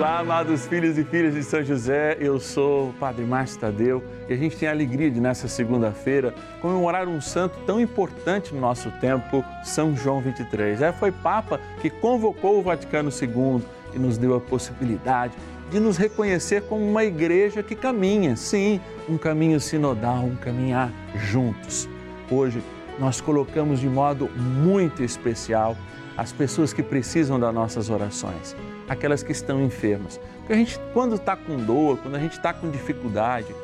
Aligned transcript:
Olá, 0.00 0.20
amados 0.20 0.66
filhos 0.66 0.96
e 0.96 1.04
filhas 1.04 1.34
de 1.34 1.42
São 1.42 1.62
José, 1.62 2.16
eu 2.18 2.40
sou 2.40 2.88
o 2.88 2.92
Padre 2.94 3.22
Márcio 3.26 3.60
Tadeu 3.60 4.02
e 4.26 4.32
a 4.32 4.36
gente 4.36 4.56
tem 4.56 4.66
a 4.66 4.72
alegria 4.72 5.10
de, 5.10 5.20
nessa 5.20 5.46
segunda-feira, 5.46 6.34
comemorar 6.58 7.06
um 7.06 7.20
santo 7.20 7.58
tão 7.66 7.78
importante 7.78 8.54
no 8.54 8.62
nosso 8.62 8.90
tempo, 8.92 9.44
São 9.62 9.94
João 9.94 10.22
23. 10.22 10.80
É, 10.80 10.90
foi 10.90 11.12
Papa 11.12 11.60
que 11.82 11.90
convocou 11.90 12.58
o 12.58 12.62
Vaticano 12.62 13.10
II 13.10 13.62
e 13.92 13.98
nos 13.98 14.16
deu 14.16 14.34
a 14.34 14.40
possibilidade 14.40 15.34
de 15.70 15.78
nos 15.78 15.98
reconhecer 15.98 16.62
como 16.62 16.82
uma 16.82 17.04
igreja 17.04 17.62
que 17.62 17.74
caminha, 17.74 18.36
sim, 18.36 18.80
um 19.06 19.18
caminho 19.18 19.60
sinodal, 19.60 20.24
um 20.24 20.34
caminhar 20.34 20.90
juntos. 21.14 21.86
Hoje, 22.30 22.62
nós 22.98 23.20
colocamos 23.20 23.78
de 23.78 23.88
modo 23.90 24.30
muito 24.34 25.02
especial 25.02 25.76
as 26.16 26.32
pessoas 26.32 26.72
que 26.72 26.82
precisam 26.82 27.38
das 27.38 27.52
nossas 27.52 27.90
orações 27.90 28.56
aquelas 28.90 29.22
que 29.22 29.30
estão 29.30 29.62
enfermas. 29.62 30.20
Porque 30.38 30.52
a 30.52 30.56
gente, 30.56 30.80
quando 30.92 31.14
está 31.14 31.36
com 31.36 31.56
dor, 31.56 31.98
quando 31.98 32.16
a 32.16 32.18
gente 32.18 32.32
está 32.32 32.52
com 32.52 32.68
dificuldade, 32.68 33.54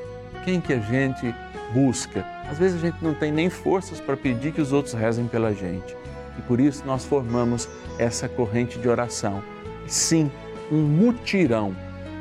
quem 0.45 0.60
que 0.60 0.73
a 0.73 0.78
gente 0.78 1.34
busca? 1.74 2.24
Às 2.48 2.59
vezes 2.59 2.80
a 2.80 2.87
gente 2.87 3.02
não 3.02 3.12
tem 3.12 3.33
nem 3.33 3.50
forças 3.50 3.98
para 4.00 4.16
pedir 4.16 4.52
que 4.52 4.60
os 4.60 4.73
outros 4.73 4.95
rezem 4.95 5.27
pela 5.27 5.52
gente. 5.52 5.97
E 6.38 6.42
por 6.42 6.60
isso 6.60 6.84
nós 6.86 7.05
formamos 7.05 7.69
essa 7.98 8.28
corrente 8.28 8.78
de 8.78 8.88
oração. 8.88 9.42
Sim, 9.88 10.30
um 10.70 10.83
mutirão 10.83 11.74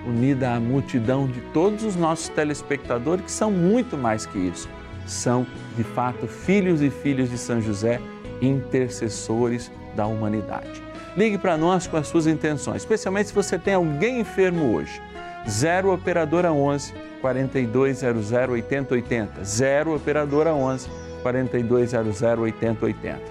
unida 0.07 0.53
à 0.53 0.59
multidão 0.59 1.27
de 1.27 1.41
todos 1.53 1.83
os 1.83 1.95
nossos 1.95 2.29
telespectadores, 2.29 3.25
que 3.25 3.31
são 3.31 3.51
muito 3.51 3.95
mais 3.95 4.25
que 4.25 4.39
isso. 4.39 4.67
São, 5.05 5.45
de 5.77 5.83
fato, 5.83 6.27
filhos 6.27 6.81
e 6.81 6.89
filhas 6.89 7.29
de 7.29 7.37
São 7.37 7.61
José, 7.61 8.01
intercessores 8.41 9.71
da 9.95 10.07
humanidade. 10.07 10.84
Ligue 11.15 11.37
para 11.37 11.55
nós 11.57 11.87
com 11.87 11.95
as 11.95 12.07
suas 12.07 12.27
intenções, 12.27 12.81
especialmente 12.81 13.29
se 13.29 13.33
você 13.33 13.57
tem 13.57 13.73
alguém 13.73 14.19
enfermo 14.19 14.75
hoje. 14.75 15.01
0 15.47 15.93
Operadora 15.93 16.51
11 16.51 16.93
4200 17.21 18.31
8080. 18.31 19.43
0 19.43 19.95
Operadora 19.95 20.53
11 20.53 20.89
4200 21.21 22.21
8080. 22.21 23.21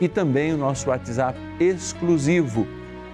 E 0.00 0.08
também 0.08 0.54
o 0.54 0.56
nosso 0.56 0.88
WhatsApp 0.88 1.38
exclusivo. 1.60 2.66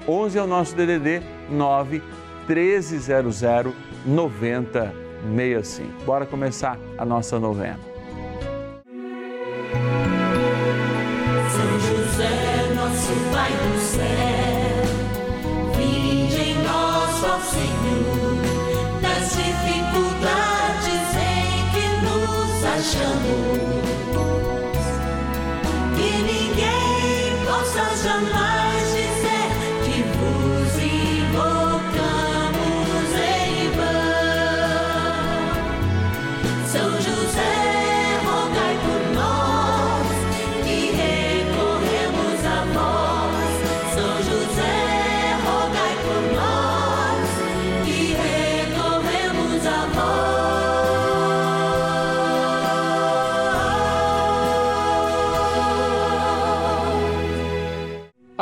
11 0.07 0.39
é 0.39 0.43
o 0.43 0.47
nosso 0.47 0.77
DDD 0.77 1.23
9 1.51 2.01
1300 2.49 3.43
9065. 4.07 6.05
Bora 6.05 6.25
começar 6.25 6.79
a 6.97 7.05
nossa 7.05 7.39
novena. 7.39 7.91
Susie. 30.31 31.00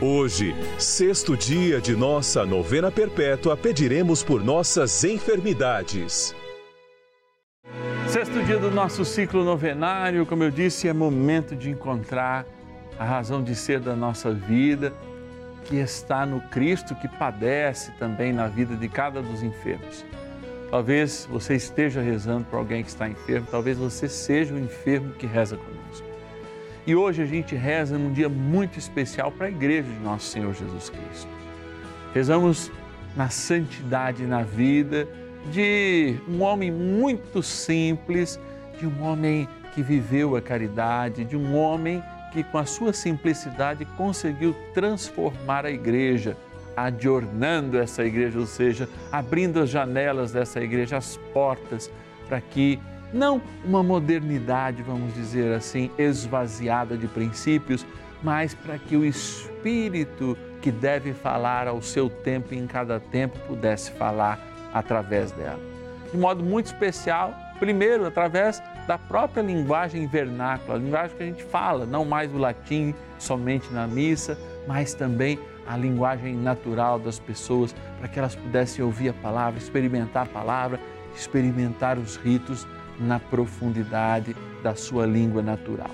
Hoje, 0.00 0.54
sexto 0.78 1.36
dia 1.36 1.80
de 1.80 1.96
nossa 1.96 2.46
novena 2.46 2.88
perpétua, 2.88 3.56
pediremos 3.56 4.22
por 4.22 4.44
nossas 4.44 5.02
enfermidades. 5.02 6.32
Sexto 8.06 8.40
dia 8.44 8.58
do 8.60 8.70
nosso 8.70 9.04
ciclo 9.04 9.42
novenário, 9.42 10.24
como 10.24 10.44
eu 10.44 10.52
disse, 10.52 10.86
é 10.86 10.92
momento 10.92 11.56
de 11.56 11.68
encontrar 11.68 12.46
a 12.96 13.04
razão 13.04 13.42
de 13.42 13.56
ser 13.56 13.80
da 13.80 13.96
nossa 13.96 14.32
vida, 14.32 14.92
que 15.64 15.74
está 15.74 16.24
no 16.24 16.40
Cristo 16.42 16.94
que 16.94 17.08
padece 17.08 17.90
também 17.98 18.32
na 18.32 18.46
vida 18.46 18.76
de 18.76 18.88
cada 18.88 19.20
dos 19.20 19.42
enfermos. 19.42 20.04
Talvez 20.70 21.26
você 21.28 21.56
esteja 21.56 22.00
rezando 22.00 22.44
por 22.44 22.58
alguém 22.58 22.84
que 22.84 22.88
está 22.88 23.08
enfermo, 23.08 23.48
talvez 23.50 23.76
você 23.76 24.08
seja 24.08 24.54
o 24.54 24.60
enfermo 24.60 25.12
que 25.14 25.26
reza 25.26 25.56
conosco. 25.56 26.07
E 26.88 26.96
hoje 26.96 27.20
a 27.20 27.26
gente 27.26 27.54
reza 27.54 27.98
num 27.98 28.14
dia 28.14 28.30
muito 28.30 28.78
especial 28.78 29.30
para 29.30 29.48
a 29.48 29.50
igreja 29.50 29.82
de 29.82 29.98
nosso 29.98 30.24
Senhor 30.24 30.54
Jesus 30.54 30.88
Cristo. 30.88 31.28
Rezamos 32.14 32.72
na 33.14 33.28
santidade 33.28 34.24
na 34.24 34.42
vida 34.42 35.06
de 35.52 36.16
um 36.26 36.40
homem 36.40 36.72
muito 36.72 37.42
simples, 37.42 38.40
de 38.80 38.86
um 38.86 39.02
homem 39.02 39.46
que 39.74 39.82
viveu 39.82 40.34
a 40.34 40.40
caridade, 40.40 41.26
de 41.26 41.36
um 41.36 41.54
homem 41.54 42.02
que 42.32 42.42
com 42.42 42.56
a 42.56 42.64
sua 42.64 42.94
simplicidade 42.94 43.84
conseguiu 43.98 44.56
transformar 44.72 45.66
a 45.66 45.70
igreja, 45.70 46.38
adornando 46.74 47.76
essa 47.76 48.02
igreja, 48.02 48.38
ou 48.38 48.46
seja, 48.46 48.88
abrindo 49.12 49.60
as 49.60 49.68
janelas 49.68 50.32
dessa 50.32 50.58
igreja, 50.58 50.96
as 50.96 51.18
portas, 51.34 51.92
para 52.26 52.40
que 52.40 52.80
não 53.12 53.40
uma 53.64 53.82
modernidade, 53.82 54.82
vamos 54.82 55.14
dizer 55.14 55.52
assim, 55.54 55.90
esvaziada 55.98 56.96
de 56.96 57.06
princípios, 57.06 57.86
mas 58.22 58.54
para 58.54 58.78
que 58.78 58.96
o 58.96 59.04
Espírito 59.04 60.36
que 60.60 60.70
deve 60.70 61.12
falar 61.12 61.68
ao 61.68 61.80
seu 61.80 62.10
tempo 62.10 62.52
e 62.52 62.58
em 62.58 62.66
cada 62.66 62.98
tempo 62.98 63.38
pudesse 63.46 63.92
falar 63.92 64.38
através 64.72 65.30
dela. 65.32 65.60
De 66.10 66.18
modo 66.18 66.42
muito 66.42 66.66
especial, 66.66 67.34
primeiro 67.58 68.06
através 68.06 68.62
da 68.86 68.98
própria 68.98 69.42
linguagem 69.42 70.06
vernácula, 70.06 70.76
a 70.76 70.80
linguagem 70.80 71.16
que 71.16 71.22
a 71.22 71.26
gente 71.26 71.44
fala, 71.44 71.84
não 71.84 72.04
mais 72.04 72.32
o 72.34 72.38
latim 72.38 72.94
somente 73.18 73.70
na 73.72 73.86
missa, 73.86 74.38
mas 74.66 74.94
também 74.94 75.38
a 75.66 75.76
linguagem 75.76 76.34
natural 76.34 76.98
das 76.98 77.18
pessoas, 77.18 77.74
para 77.98 78.08
que 78.08 78.18
elas 78.18 78.34
pudessem 78.34 78.82
ouvir 78.82 79.10
a 79.10 79.12
palavra, 79.12 79.58
experimentar 79.58 80.24
a 80.24 80.28
palavra, 80.28 80.80
experimentar 81.14 81.98
os 81.98 82.16
ritos 82.16 82.66
na 82.98 83.18
profundidade 83.18 84.34
da 84.62 84.74
sua 84.74 85.06
língua 85.06 85.42
natural. 85.42 85.90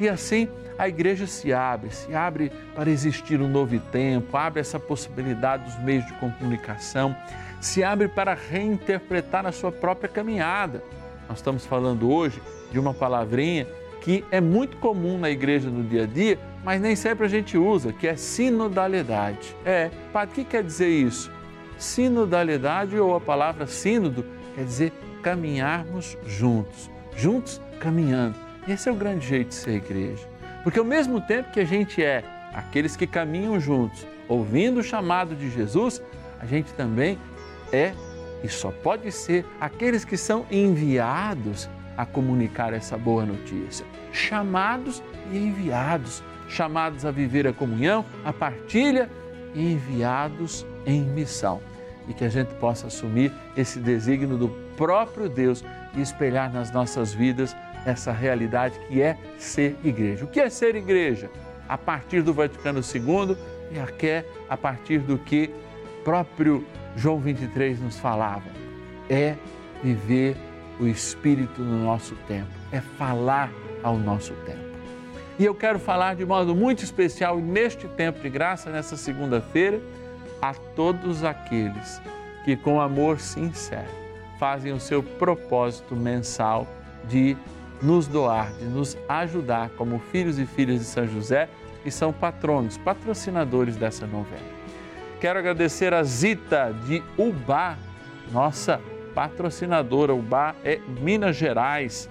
E 0.00 0.08
assim 0.08 0.48
a 0.78 0.88
igreja 0.88 1.26
se 1.26 1.52
abre, 1.52 1.90
se 1.90 2.14
abre 2.14 2.50
para 2.74 2.90
existir 2.90 3.40
um 3.40 3.48
novo 3.48 3.78
tempo, 3.78 4.36
abre 4.36 4.60
essa 4.60 4.80
possibilidade 4.80 5.64
dos 5.64 5.78
meios 5.84 6.06
de 6.06 6.12
comunicação, 6.14 7.14
se 7.60 7.84
abre 7.84 8.08
para 8.08 8.34
reinterpretar 8.34 9.46
a 9.46 9.52
sua 9.52 9.70
própria 9.70 10.08
caminhada. 10.08 10.82
Nós 11.28 11.38
estamos 11.38 11.64
falando 11.64 12.10
hoje 12.10 12.42
de 12.70 12.78
uma 12.78 12.92
palavrinha 12.92 13.66
que 14.00 14.24
é 14.32 14.40
muito 14.40 14.76
comum 14.78 15.16
na 15.16 15.30
igreja 15.30 15.70
no 15.70 15.84
dia 15.84 16.02
a 16.02 16.06
dia, 16.06 16.38
mas 16.64 16.80
nem 16.80 16.96
sempre 16.96 17.26
a 17.26 17.28
gente 17.28 17.56
usa, 17.56 17.92
que 17.92 18.08
é 18.08 18.16
sinodalidade. 18.16 19.56
É, 19.64 19.90
padre, 20.12 20.32
o 20.32 20.34
que 20.34 20.44
quer 20.44 20.64
dizer 20.64 20.88
isso? 20.88 21.30
Sinodalidade 21.78 22.98
ou 22.98 23.14
a 23.14 23.20
palavra 23.20 23.66
sínodo 23.66 24.24
quer 24.56 24.64
dizer 24.64 24.92
caminharmos 25.22 26.18
juntos, 26.26 26.90
juntos 27.16 27.60
caminhando. 27.80 28.36
Esse 28.66 28.88
é 28.88 28.92
o 28.92 28.96
grande 28.96 29.26
jeito 29.26 29.48
de 29.48 29.54
ser 29.54 29.76
igreja. 29.76 30.26
Porque 30.62 30.78
ao 30.78 30.84
mesmo 30.84 31.20
tempo 31.20 31.50
que 31.50 31.60
a 31.60 31.64
gente 31.64 32.02
é 32.02 32.22
aqueles 32.52 32.96
que 32.96 33.06
caminham 33.06 33.58
juntos, 33.58 34.06
ouvindo 34.28 34.80
o 34.80 34.82
chamado 34.82 35.34
de 35.34 35.50
Jesus, 35.50 36.02
a 36.38 36.46
gente 36.46 36.72
também 36.74 37.18
é 37.72 37.92
e 38.42 38.48
só 38.48 38.70
pode 38.70 39.10
ser 39.12 39.46
aqueles 39.60 40.04
que 40.04 40.16
são 40.16 40.44
enviados 40.50 41.68
a 41.96 42.04
comunicar 42.04 42.72
essa 42.72 42.98
boa 42.98 43.24
notícia. 43.24 43.86
Chamados 44.12 45.02
e 45.30 45.36
enviados, 45.36 46.22
chamados 46.48 47.04
a 47.04 47.10
viver 47.10 47.46
a 47.46 47.52
comunhão, 47.52 48.04
a 48.24 48.32
partilha 48.32 49.08
e 49.54 49.72
enviados 49.72 50.66
em 50.84 51.02
missão. 51.02 51.60
E 52.08 52.14
que 52.14 52.24
a 52.24 52.28
gente 52.28 52.52
possa 52.54 52.88
assumir 52.88 53.32
esse 53.56 53.78
desígnio 53.78 54.36
do 54.36 54.48
próprio 54.76 55.28
Deus 55.28 55.64
e 55.94 56.00
espelhar 56.00 56.52
nas 56.52 56.70
nossas 56.70 57.12
vidas 57.12 57.54
essa 57.84 58.12
realidade 58.12 58.78
que 58.88 59.02
é 59.02 59.16
ser 59.38 59.76
igreja. 59.84 60.24
O 60.24 60.28
que 60.28 60.40
é 60.40 60.48
ser 60.48 60.74
igreja? 60.74 61.30
A 61.68 61.76
partir 61.76 62.22
do 62.22 62.32
Vaticano 62.32 62.80
II 62.80 63.36
e 63.72 63.78
até 63.78 64.24
a 64.48 64.56
partir 64.56 64.98
do 64.98 65.18
que 65.18 65.50
próprio 66.04 66.66
João 66.96 67.18
23 67.18 67.80
nos 67.80 67.98
falava. 67.98 68.50
É 69.08 69.36
viver 69.82 70.36
o 70.78 70.86
Espírito 70.86 71.62
no 71.62 71.84
nosso 71.84 72.14
tempo, 72.28 72.50
é 72.70 72.80
falar 72.80 73.50
ao 73.82 73.96
nosso 73.96 74.32
tempo. 74.46 74.72
E 75.38 75.44
eu 75.44 75.54
quero 75.54 75.78
falar 75.78 76.14
de 76.14 76.24
modo 76.24 76.54
muito 76.54 76.84
especial 76.84 77.38
neste 77.38 77.88
tempo 77.88 78.20
de 78.20 78.28
graça, 78.28 78.70
nessa 78.70 78.96
segunda-feira, 78.96 79.80
a 80.40 80.54
todos 80.54 81.24
aqueles 81.24 82.00
que, 82.44 82.56
com 82.56 82.80
amor 82.80 83.18
sincero, 83.18 84.01
fazem 84.42 84.72
o 84.72 84.80
seu 84.80 85.04
propósito 85.04 85.94
mensal 85.94 86.66
de 87.04 87.36
nos 87.80 88.08
doar, 88.08 88.50
de 88.54 88.64
nos 88.64 88.98
ajudar 89.08 89.70
como 89.76 90.00
filhos 90.10 90.36
e 90.36 90.44
filhas 90.44 90.80
de 90.80 90.84
São 90.84 91.06
José 91.06 91.48
e 91.84 91.92
são 91.92 92.12
patronos, 92.12 92.76
patrocinadores 92.76 93.76
dessa 93.76 94.04
novena. 94.04 94.42
Quero 95.20 95.38
agradecer 95.38 95.94
a 95.94 96.02
Zita 96.02 96.74
de 96.88 97.00
Ubá, 97.16 97.76
nossa 98.32 98.80
patrocinadora. 99.14 100.12
Ubá 100.12 100.56
é 100.64 100.80
Minas 101.00 101.36
Gerais. 101.36 102.10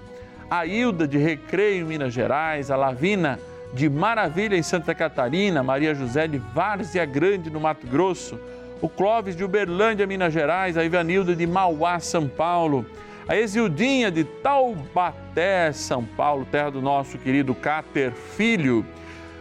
A 0.50 0.66
Hilda 0.66 1.06
de 1.06 1.18
Recreio, 1.18 1.86
Minas 1.86 2.14
Gerais. 2.14 2.72
A 2.72 2.78
Lavina 2.78 3.40
de 3.74 3.90
Maravilha, 3.90 4.56
em 4.56 4.64
Santa 4.64 4.96
Catarina. 4.96 5.62
Maria 5.62 5.94
José 5.94 6.30
de 6.30 6.38
Várzea 6.38 7.04
Grande, 7.04 7.50
no 7.50 7.60
Mato 7.60 7.86
Grosso. 7.88 8.40
O 8.82 8.90
Clóvis 8.90 9.36
de 9.36 9.44
Uberlândia, 9.44 10.08
Minas 10.08 10.34
Gerais. 10.34 10.78
A 10.78 10.84
Ivanilda 10.84 11.36
de 11.36 11.46
Mauá, 11.46 12.00
São 12.00 12.28
Paulo 12.28 12.86
a 13.32 13.38
Exildinha 13.38 14.12
de 14.12 14.24
Taubaté, 14.24 15.72
São 15.72 16.04
Paulo, 16.04 16.46
terra 16.46 16.70
do 16.70 16.82
nosso 16.82 17.18
querido 17.18 17.54
Cáter 17.56 18.12
Filho, 18.12 18.86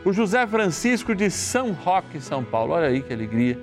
o 0.04 0.12
José 0.12 0.46
Francisco 0.46 1.12
de 1.12 1.30
São 1.30 1.72
Roque, 1.72 2.20
São 2.20 2.44
Paulo. 2.44 2.74
Olha 2.74 2.86
aí 2.86 3.02
que 3.02 3.12
alegria, 3.12 3.58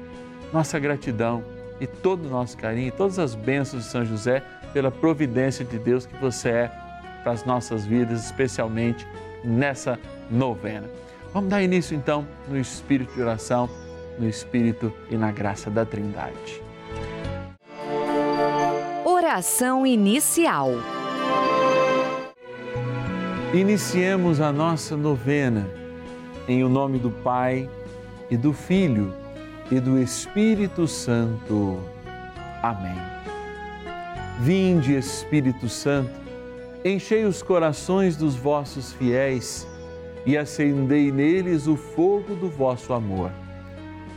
nossa 0.52 0.78
gratidão 0.80 1.44
e 1.80 1.88
todo 1.88 2.26
o 2.26 2.30
nosso 2.30 2.58
carinho, 2.58 2.92
todas 2.92 3.20
as 3.20 3.36
bênçãos 3.36 3.86
de 3.86 3.90
São 3.90 4.04
José 4.04 4.44
pela 4.74 4.92
providência 4.92 5.64
de 5.64 5.80
Deus 5.80 6.06
que 6.06 6.16
você 6.18 6.50
é 6.50 6.72
para 7.24 7.32
as 7.32 7.46
nossas 7.46 7.86
vidas, 7.86 8.26
especialmente 8.26 9.08
nessa 9.46 9.98
novena. 10.30 10.90
Vamos 11.34 11.50
dar 11.50 11.62
início 11.62 11.96
então 11.96 12.28
no 12.50 12.58
espírito 12.58 13.14
de 13.14 13.22
oração, 13.22 13.70
no 14.18 14.28
espírito 14.28 14.92
e 15.10 15.18
na 15.18 15.32
graça 15.32 15.70
da 15.70 15.86
Trindade. 15.86 16.62
Oração 19.06 19.86
inicial. 19.86 20.72
Iniciemos 23.54 24.42
a 24.42 24.52
nossa 24.52 24.98
novena 24.98 25.68
em 26.48 26.64
o 26.64 26.70
nome 26.70 27.00
do 27.00 27.12
Pai 27.12 27.70
e 28.30 28.38
do 28.38 28.54
Filho 28.54 29.14
e 29.72 29.80
do 29.80 30.00
Espírito 30.00 30.88
Santo. 30.88 31.80
Amém. 32.62 32.96
Vinde, 34.40 34.96
Espírito 34.96 35.68
Santo, 35.68 36.12
enchei 36.84 37.26
os 37.26 37.42
corações 37.42 38.16
dos 38.16 38.36
vossos 38.36 38.94
fiéis 38.94 39.68
e 40.26 40.38
acendei 40.38 41.12
neles 41.12 41.68
o 41.68 41.76
fogo 41.76 42.36
do 42.36 42.50
vosso 42.50 42.94
amor. 42.94 43.32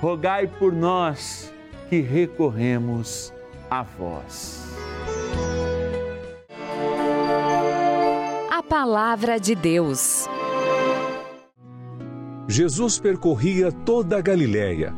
rogai 0.00 0.46
por 0.46 0.72
nós 0.72 1.52
que 1.88 2.00
recorremos 2.00 3.32
a 3.70 3.82
vós. 3.82 4.64
A 8.50 8.62
Palavra 8.62 9.38
de 9.38 9.54
Deus. 9.54 10.26
Jesus 12.48 12.98
percorria 12.98 13.72
toda 13.72 14.18
a 14.18 14.20
Galiléia, 14.20 14.94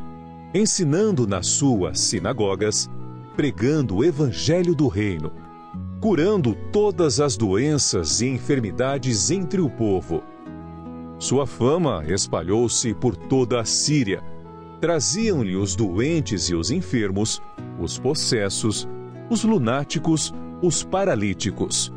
ensinando 0.52 1.26
nas 1.26 1.46
suas 1.46 2.00
sinagogas, 2.00 2.90
pregando 3.36 3.96
o 3.96 4.04
evangelho 4.04 4.74
do 4.74 4.88
reino, 4.88 5.32
curando 6.00 6.54
todas 6.72 7.20
as 7.20 7.36
doenças 7.36 8.20
e 8.20 8.26
enfermidades 8.26 9.30
entre 9.30 9.60
o 9.60 9.70
povo. 9.70 10.22
Sua 11.18 11.46
fama 11.46 12.04
espalhou-se 12.06 12.94
por 12.94 13.16
toda 13.16 13.60
a 13.60 13.64
Síria. 13.64 14.22
Traziam-lhe 14.80 15.56
os 15.56 15.74
doentes 15.74 16.48
e 16.48 16.54
os 16.54 16.70
enfermos, 16.70 17.42
os 17.78 17.98
possessos, 17.98 18.88
os 19.28 19.44
lunáticos, 19.44 20.32
os 20.62 20.84
paralíticos 20.84 21.92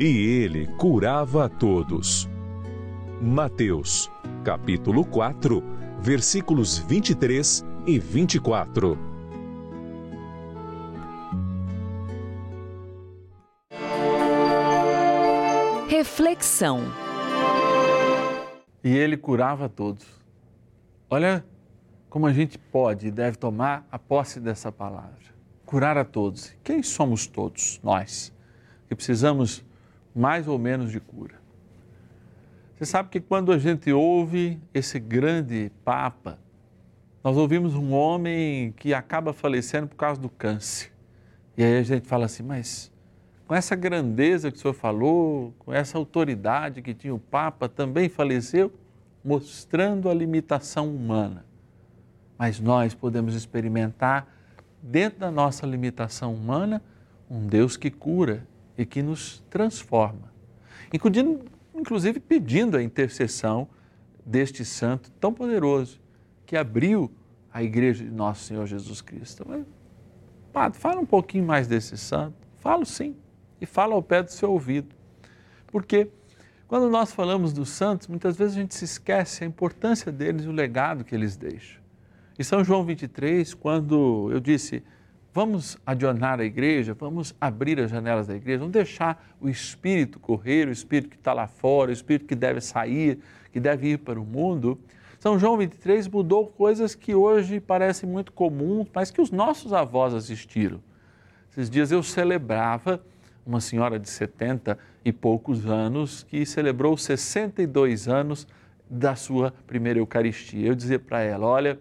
e 0.00 0.42
ele 0.42 0.66
curava 0.78 1.44
a 1.44 1.48
todos. 1.48 2.26
Mateus, 3.20 4.10
capítulo 4.42 5.04
4, 5.04 5.62
versículos 6.00 6.78
23 6.78 7.62
e 7.86 7.98
24. 7.98 8.98
Reflexão. 15.86 16.80
E 18.82 18.96
ele 18.96 19.18
curava 19.18 19.66
a 19.66 19.68
todos. 19.68 20.06
Olha 21.10 21.44
como 22.10 22.26
a 22.26 22.32
gente 22.32 22.58
pode 22.58 23.06
e 23.06 23.10
deve 23.10 23.36
tomar 23.36 23.86
a 23.90 23.98
posse 23.98 24.40
dessa 24.40 24.72
palavra. 24.72 25.30
Curar 25.64 25.96
a 25.96 26.04
todos. 26.04 26.52
Quem 26.64 26.82
somos 26.82 27.28
todos? 27.28 27.80
Nós, 27.84 28.32
que 28.88 28.96
precisamos 28.96 29.64
mais 30.14 30.48
ou 30.48 30.58
menos 30.58 30.90
de 30.90 30.98
cura. 30.98 31.40
Você 32.76 32.84
sabe 32.84 33.10
que 33.10 33.20
quando 33.20 33.52
a 33.52 33.58
gente 33.58 33.92
ouve 33.92 34.60
esse 34.74 34.98
grande 34.98 35.70
Papa, 35.84 36.36
nós 37.22 37.36
ouvimos 37.36 37.74
um 37.74 37.92
homem 37.92 38.72
que 38.72 38.92
acaba 38.92 39.32
falecendo 39.32 39.86
por 39.86 39.96
causa 39.96 40.20
do 40.20 40.28
câncer. 40.28 40.90
E 41.56 41.62
aí 41.62 41.78
a 41.78 41.82
gente 41.82 42.08
fala 42.08 42.24
assim, 42.24 42.42
mas 42.42 42.90
com 43.46 43.54
essa 43.54 43.76
grandeza 43.76 44.50
que 44.50 44.56
o 44.56 44.60
senhor 44.60 44.74
falou, 44.74 45.54
com 45.60 45.72
essa 45.72 45.96
autoridade 45.96 46.82
que 46.82 46.92
tinha 46.92 47.14
o 47.14 47.20
Papa, 47.20 47.68
também 47.68 48.08
faleceu, 48.08 48.72
mostrando 49.24 50.08
a 50.08 50.14
limitação 50.14 50.88
humana. 50.88 51.49
Mas 52.40 52.58
nós 52.58 52.94
podemos 52.94 53.34
experimentar, 53.34 54.26
dentro 54.82 55.20
da 55.20 55.30
nossa 55.30 55.66
limitação 55.66 56.32
humana, 56.32 56.82
um 57.30 57.46
Deus 57.46 57.76
que 57.76 57.90
cura 57.90 58.46
e 58.78 58.86
que 58.86 59.02
nos 59.02 59.44
transforma. 59.50 60.32
Inclusive 61.74 62.18
pedindo 62.18 62.78
a 62.78 62.82
intercessão 62.82 63.68
deste 64.24 64.64
santo 64.64 65.10
tão 65.20 65.34
poderoso 65.34 66.00
que 66.46 66.56
abriu 66.56 67.12
a 67.52 67.62
igreja 67.62 68.02
de 68.02 68.10
nosso 68.10 68.44
Senhor 68.44 68.66
Jesus 68.66 69.02
Cristo. 69.02 69.44
Mas, 69.46 69.66
padre, 70.50 70.78
fala 70.78 70.98
um 70.98 71.04
pouquinho 71.04 71.44
mais 71.44 71.68
desse 71.68 71.98
santo. 71.98 72.36
Falo 72.56 72.86
sim, 72.86 73.14
e 73.60 73.66
fala 73.66 73.94
ao 73.94 74.02
pé 74.02 74.22
do 74.22 74.32
seu 74.32 74.50
ouvido. 74.50 74.96
Porque 75.66 76.08
quando 76.66 76.88
nós 76.88 77.12
falamos 77.12 77.52
dos 77.52 77.68
santos, 77.68 78.08
muitas 78.08 78.34
vezes 78.34 78.56
a 78.56 78.60
gente 78.60 78.74
se 78.74 78.86
esquece 78.86 79.44
a 79.44 79.46
importância 79.46 80.10
deles 80.10 80.46
e 80.46 80.48
o 80.48 80.52
legado 80.52 81.04
que 81.04 81.14
eles 81.14 81.36
deixam. 81.36 81.79
E 82.40 82.44
São 82.44 82.64
João 82.64 82.82
23, 82.86 83.52
quando 83.52 84.30
eu 84.32 84.40
disse, 84.40 84.82
Vamos 85.30 85.76
adionar 85.84 86.40
a 86.40 86.44
igreja, 86.44 86.94
vamos 86.94 87.34
abrir 87.38 87.78
as 87.78 87.90
janelas 87.90 88.26
da 88.26 88.34
igreja, 88.34 88.60
vamos 88.60 88.72
deixar 88.72 89.36
o 89.38 89.46
espírito 89.46 90.18
correr, 90.18 90.66
o 90.66 90.72
espírito 90.72 91.10
que 91.10 91.16
está 91.16 91.34
lá 91.34 91.46
fora, 91.46 91.90
o 91.90 91.92
espírito 91.92 92.24
que 92.24 92.34
deve 92.34 92.62
sair, 92.62 93.18
que 93.52 93.60
deve 93.60 93.88
ir 93.90 93.98
para 93.98 94.18
o 94.18 94.24
mundo. 94.24 94.80
São 95.18 95.38
João 95.38 95.58
23 95.58 96.08
mudou 96.08 96.46
coisas 96.46 96.94
que 96.94 97.14
hoje 97.14 97.60
parecem 97.60 98.08
muito 98.08 98.32
comuns, 98.32 98.88
mas 98.94 99.10
que 99.10 99.20
os 99.20 99.30
nossos 99.30 99.74
avós 99.74 100.14
assistiram. 100.14 100.80
Esses 101.52 101.68
dias 101.68 101.92
eu 101.92 102.02
celebrava 102.02 103.04
uma 103.44 103.60
senhora 103.60 103.98
de 103.98 104.08
70 104.08 104.78
e 105.04 105.12
poucos 105.12 105.66
anos 105.66 106.22
que 106.22 106.46
celebrou 106.46 106.96
62 106.96 108.08
anos 108.08 108.48
da 108.88 109.14
sua 109.14 109.52
primeira 109.66 109.98
Eucaristia. 109.98 110.66
Eu 110.66 110.74
dizia 110.74 110.98
para 110.98 111.20
ela: 111.20 111.46
olha, 111.46 111.78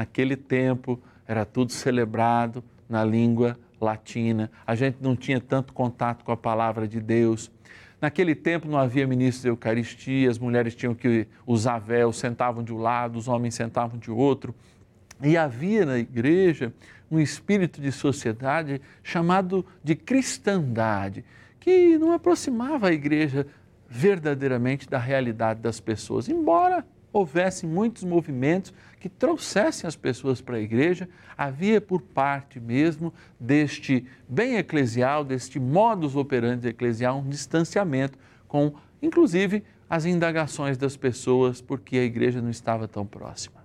naquele 0.00 0.34
tempo 0.34 0.98
era 1.26 1.44
tudo 1.44 1.72
celebrado 1.72 2.64
na 2.88 3.04
língua 3.04 3.58
latina, 3.78 4.50
a 4.66 4.74
gente 4.74 4.96
não 4.98 5.14
tinha 5.14 5.38
tanto 5.38 5.74
contato 5.74 6.24
com 6.24 6.32
a 6.32 6.36
palavra 6.38 6.88
de 6.88 6.98
Deus. 6.98 7.50
Naquele 8.00 8.34
tempo 8.34 8.66
não 8.66 8.78
havia 8.78 9.06
ministro 9.06 9.42
de 9.42 9.48
Eucaristia, 9.48 10.30
as 10.30 10.38
mulheres 10.38 10.74
tinham 10.74 10.94
que 10.94 11.26
usar 11.46 11.78
véu, 11.78 12.14
sentavam 12.14 12.64
de 12.64 12.72
um 12.72 12.78
lado, 12.78 13.18
os 13.18 13.28
homens 13.28 13.54
sentavam 13.54 13.98
de 13.98 14.10
outro. 14.10 14.54
E 15.22 15.36
havia 15.36 15.84
na 15.84 15.98
igreja 15.98 16.72
um 17.10 17.20
espírito 17.20 17.78
de 17.78 17.92
sociedade 17.92 18.80
chamado 19.02 19.66
de 19.84 19.94
cristandade, 19.94 21.22
que 21.58 21.98
não 21.98 22.12
aproximava 22.12 22.88
a 22.88 22.92
igreja 22.92 23.46
verdadeiramente 23.86 24.88
da 24.88 24.98
realidade 24.98 25.60
das 25.60 25.78
pessoas, 25.78 26.26
embora 26.26 26.86
houvesse 27.12 27.66
muitos 27.66 28.04
movimentos 28.04 28.72
que 28.98 29.08
trouxessem 29.08 29.88
as 29.88 29.96
pessoas 29.96 30.40
para 30.40 30.56
a 30.56 30.60
igreja, 30.60 31.08
havia 31.36 31.80
por 31.80 32.02
parte 32.02 32.60
mesmo 32.60 33.12
deste 33.38 34.06
bem 34.28 34.56
eclesial, 34.56 35.24
deste 35.24 35.58
modus 35.58 36.14
operandi 36.16 36.68
eclesial, 36.68 37.18
um 37.18 37.28
distanciamento 37.28 38.18
com, 38.46 38.74
inclusive, 39.00 39.64
as 39.88 40.04
indagações 40.04 40.76
das 40.76 40.96
pessoas, 40.96 41.60
porque 41.60 41.96
a 41.96 42.04
igreja 42.04 42.40
não 42.40 42.50
estava 42.50 42.86
tão 42.86 43.04
próxima. 43.04 43.60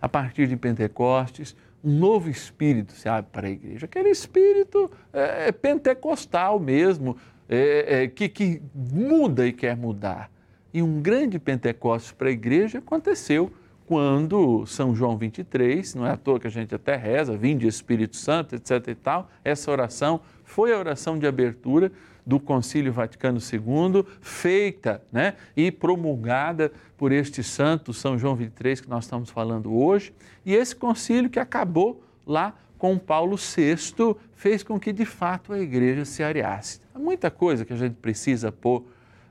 A 0.00 0.08
partir 0.08 0.48
de 0.48 0.56
Pentecostes, 0.56 1.54
um 1.82 1.92
novo 1.98 2.30
espírito 2.30 2.92
se 2.92 3.08
abre 3.08 3.30
para 3.30 3.46
a 3.46 3.50
igreja, 3.50 3.84
aquele 3.84 4.08
espírito 4.08 4.90
é, 5.12 5.52
pentecostal 5.52 6.58
mesmo, 6.58 7.16
é, 7.48 8.02
é, 8.02 8.08
que, 8.08 8.28
que 8.28 8.62
muda 8.74 9.46
e 9.46 9.52
quer 9.52 9.76
mudar 9.76 10.30
e 10.74 10.82
um 10.82 11.00
grande 11.00 11.38
Pentecostes 11.38 12.10
para 12.10 12.28
a 12.28 12.32
igreja 12.32 12.78
aconteceu 12.78 13.52
quando 13.86 14.66
São 14.66 14.94
João 14.96 15.16
23, 15.16 15.94
não 15.94 16.06
é 16.06 16.10
à 16.10 16.16
toa 16.16 16.40
que 16.40 16.46
a 16.48 16.50
gente 16.50 16.74
até 16.74 16.96
reza, 16.96 17.36
vinde 17.36 17.66
Espírito 17.66 18.16
Santo, 18.16 18.56
etc 18.56 18.88
e 18.88 18.94
tal, 18.94 19.30
essa 19.44 19.70
oração 19.70 20.20
foi 20.42 20.72
a 20.72 20.78
oração 20.78 21.18
de 21.18 21.26
abertura 21.26 21.92
do 22.26 22.40
Concílio 22.40 22.92
Vaticano 22.92 23.38
II, 23.38 24.04
feita 24.20 25.02
né, 25.12 25.34
e 25.54 25.70
promulgada 25.70 26.72
por 26.96 27.12
este 27.12 27.42
santo, 27.42 27.92
São 27.92 28.18
João 28.18 28.34
23, 28.34 28.80
que 28.80 28.88
nós 28.88 29.04
estamos 29.04 29.30
falando 29.30 29.72
hoje, 29.72 30.12
e 30.44 30.54
esse 30.54 30.74
concílio 30.74 31.28
que 31.28 31.38
acabou 31.38 32.02
lá 32.26 32.54
com 32.78 32.98
Paulo 32.98 33.36
VI, 33.36 34.16
fez 34.34 34.62
com 34.62 34.80
que 34.80 34.92
de 34.92 35.04
fato 35.04 35.52
a 35.52 35.58
igreja 35.58 36.04
se 36.04 36.22
areasse. 36.22 36.80
Há 36.94 36.98
muita 36.98 37.30
coisa 37.30 37.64
que 37.64 37.72
a 37.72 37.76
gente 37.76 37.94
precisa 37.94 38.50
pôr 38.50 38.84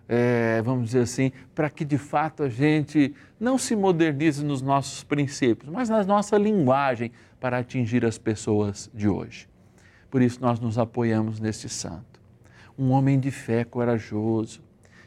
é, 0.07 0.61
vamos 0.61 0.85
dizer 0.87 1.01
assim, 1.01 1.31
para 1.55 1.69
que 1.69 1.85
de 1.85 1.97
fato 1.97 2.43
a 2.43 2.49
gente 2.49 3.13
não 3.39 3.57
se 3.57 3.75
modernize 3.75 4.43
nos 4.43 4.61
nossos 4.61 5.03
princípios, 5.03 5.71
mas 5.71 5.89
na 5.89 6.03
nossa 6.03 6.37
linguagem 6.37 7.11
para 7.39 7.59
atingir 7.59 8.05
as 8.05 8.17
pessoas 8.17 8.89
de 8.93 9.07
hoje. 9.07 9.47
Por 10.09 10.21
isso 10.21 10.39
nós 10.41 10.59
nos 10.59 10.77
apoiamos 10.77 11.39
neste 11.39 11.67
santo, 11.67 12.21
um 12.77 12.91
homem 12.91 13.19
de 13.19 13.31
fé 13.31 13.63
corajoso, 13.63 14.61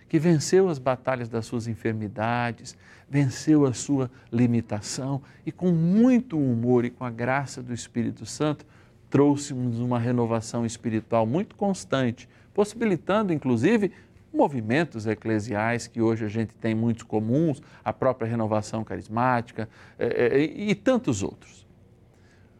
que 0.09 0.19
venceu 0.19 0.69
as 0.69 0.79
batalhas 0.79 1.29
das 1.29 1.47
suas 1.47 1.67
enfermidades, 1.67 2.77
venceu 3.09 3.67
a 3.67 3.73
sua 3.73 4.11
limitação 4.33 5.23
e 5.45 5.53
com 5.53 5.71
muito 5.71 6.39
humor 6.39 6.85
e 6.85 6.91
com 6.91 7.05
a 7.05 7.11
graça 7.11 7.63
do 7.63 7.73
Espírito 7.73 8.25
Santo 8.25 8.67
trouxe-nos 9.09 9.79
uma 9.79 9.99
renovação 9.99 10.67
espiritual 10.67 11.27
muito 11.27 11.55
constante, 11.55 12.29
possibilitando 12.53 13.33
inclusive 13.33 13.93
movimentos 14.37 15.07
eclesiais 15.07 15.87
que 15.87 16.01
hoje 16.01 16.25
a 16.25 16.29
gente 16.29 16.55
tem 16.55 16.75
muitos 16.75 17.03
comuns, 17.03 17.63
a 17.85 17.93
própria 17.93 18.29
renovação 18.29 18.85
carismática 18.85 19.69
é, 19.99 20.07
é, 20.07 20.41
e 20.43 20.75
tantos 20.75 21.23
outros. 21.23 21.67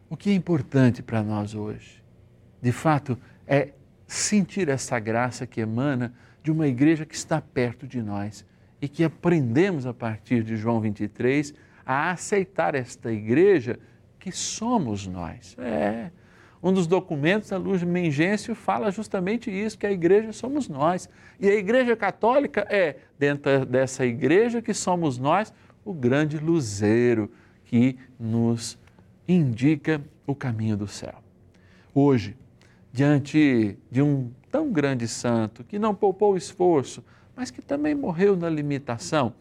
O 0.09 0.17
que 0.17 0.29
é 0.29 0.33
importante 0.33 1.03
para 1.03 1.21
nós 1.21 1.53
hoje, 1.53 2.03
de 2.61 2.71
fato, 2.71 3.17
é 3.45 3.69
sentir 4.07 4.69
essa 4.69 4.97
graça 4.99 5.45
que 5.45 5.61
emana 5.61 6.13
de 6.41 6.51
uma 6.51 6.67
igreja 6.67 7.05
que 7.05 7.15
está 7.15 7.41
perto 7.41 7.85
de 7.85 8.01
nós 8.01 8.45
e 8.81 8.87
que 8.87 9.03
aprendemos 9.03 9.85
a 9.85 9.93
partir 9.93 10.43
de 10.43 10.55
João 10.55 10.79
23 10.79 11.53
a 11.85 12.11
aceitar 12.11 12.73
esta 12.73 13.11
igreja 13.11 13.79
que 14.19 14.31
somos 14.31 15.05
nós. 15.07 15.55
É, 15.59 16.11
um 16.61 16.73
dos 16.73 16.87
documentos 16.87 17.49
da 17.49 17.57
Luz 17.57 17.83
Mengêncio 17.83 18.55
fala 18.55 18.91
justamente 18.91 19.51
isso, 19.51 19.77
que 19.77 19.85
a 19.85 19.91
igreja 19.91 20.33
somos 20.33 20.67
nós. 20.67 21.07
E 21.39 21.47
a 21.47 21.53
igreja 21.53 21.95
católica 21.95 22.65
é, 22.69 22.97
dentro 23.17 23.65
dessa 23.65 24.05
igreja 24.05 24.61
que 24.61 24.73
somos 24.73 25.17
nós, 25.17 25.53
o 25.85 25.93
grande 25.93 26.37
luzeiro 26.37 27.31
que 27.65 27.97
nos 28.19 28.77
indica 29.27 30.01
o 30.25 30.33
caminho 30.33 30.75
do 30.75 30.87
céu. 30.87 31.15
Hoje, 31.93 32.35
diante 32.91 33.77
de 33.91 34.01
um 34.01 34.31
tão 34.51 34.71
grande 34.71 35.07
santo 35.07 35.63
que 35.63 35.77
não 35.77 35.93
poupou 35.93 36.35
esforço, 36.35 37.03
mas 37.35 37.51
que 37.51 37.61
também 37.61 37.93
morreu 37.93 38.35
na 38.35 38.49
limitação, 38.49 39.33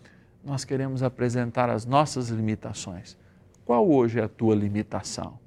nós 0.44 0.64
queremos 0.64 1.02
apresentar 1.02 1.70
as 1.70 1.86
nossas 1.86 2.28
limitações. 2.28 3.16
Qual 3.64 3.88
hoje 3.90 4.20
é 4.20 4.24
a 4.24 4.28
tua 4.28 4.54
limitação? 4.54 5.38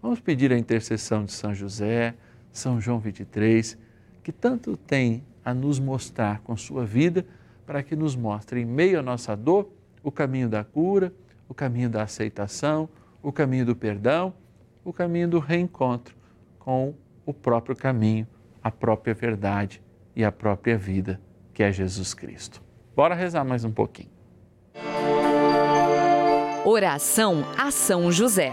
Vamos 0.00 0.20
pedir 0.20 0.52
a 0.52 0.58
intercessão 0.58 1.24
de 1.24 1.32
São 1.32 1.54
José, 1.54 2.14
São 2.52 2.80
João 2.80 2.98
23, 2.98 3.76
que 4.22 4.30
tanto 4.30 4.76
tem 4.76 5.24
a 5.44 5.52
nos 5.52 5.80
mostrar 5.80 6.40
com 6.40 6.56
sua 6.56 6.84
vida, 6.84 7.26
para 7.66 7.82
que 7.82 7.96
nos 7.96 8.14
mostre 8.14 8.60
em 8.60 8.64
meio 8.64 9.00
à 9.00 9.02
nossa 9.02 9.36
dor 9.36 9.70
o 10.02 10.10
caminho 10.10 10.48
da 10.48 10.62
cura, 10.64 11.12
o 11.48 11.54
caminho 11.54 11.90
da 11.90 12.02
aceitação, 12.02 12.88
o 13.22 13.32
caminho 13.32 13.66
do 13.66 13.76
perdão, 13.76 14.32
o 14.84 14.92
caminho 14.92 15.28
do 15.28 15.38
reencontro 15.38 16.16
com 16.58 16.94
o 17.26 17.34
próprio 17.34 17.76
caminho, 17.76 18.26
a 18.62 18.70
própria 18.70 19.14
verdade 19.14 19.82
e 20.14 20.24
a 20.24 20.32
própria 20.32 20.78
vida, 20.78 21.20
que 21.52 21.62
é 21.62 21.72
Jesus 21.72 22.14
Cristo. 22.14 22.62
Bora 22.94 23.14
rezar 23.14 23.44
mais 23.44 23.64
um 23.64 23.72
pouquinho. 23.72 24.10
Oração 26.64 27.44
a 27.56 27.70
São 27.70 28.12
José. 28.12 28.52